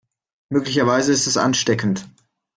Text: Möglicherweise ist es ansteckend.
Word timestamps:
Möglicherweise 0.51 1.11
ist 1.13 1.27
es 1.27 1.37
ansteckend. 1.37 2.07